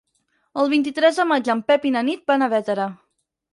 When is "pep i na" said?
1.69-2.03